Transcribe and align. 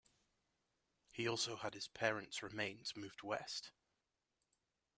He 1.11 1.27
also 1.27 1.57
had 1.57 1.75
his 1.75 1.87
parents' 1.87 2.41
remains 2.41 2.95
moved 2.97 3.21
west. 3.21 3.69